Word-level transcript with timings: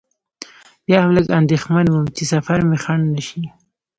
بیا 0.85 0.97
هم 1.03 1.11
لږ 1.17 1.25
اندېښمن 1.39 1.85
وم 1.89 2.05
چې 2.15 2.23
سفر 2.33 2.59
مې 2.69 2.77
خنډ 2.83 3.03
نه 3.15 3.21
شي. 3.27 3.43